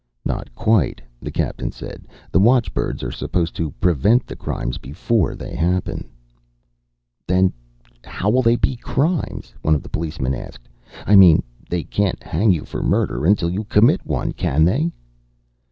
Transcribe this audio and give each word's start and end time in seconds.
"Not 0.25 0.55
quite," 0.55 0.99
the 1.21 1.29
captain 1.29 1.71
said. 1.71 2.07
"The 2.31 2.39
watchbirds 2.39 3.03
are 3.03 3.11
supposed 3.11 3.55
to 3.57 3.69
prevent 3.73 4.25
the 4.25 4.35
crimes 4.35 4.79
before 4.79 5.35
they 5.35 5.55
happen." 5.55 6.09
"Then 7.27 7.53
how'll 8.03 8.41
they 8.41 8.55
be 8.55 8.77
crimes?" 8.77 9.53
one 9.61 9.75
of 9.75 9.83
the 9.83 9.89
policeman 9.93 10.33
asked. 10.33 10.67
"I 11.05 11.15
mean 11.15 11.43
they 11.69 11.83
can't 11.83 12.23
hang 12.23 12.51
you 12.51 12.65
for 12.65 12.81
murder 12.81 13.27
until 13.27 13.51
you 13.51 13.63
commit 13.65 14.03
one, 14.03 14.31
can 14.31 14.65
they?" 14.65 14.91